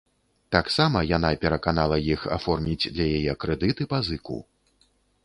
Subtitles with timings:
[0.55, 4.37] Таксама яна пераканала іх аформіць для яе крэдыт і пазыку.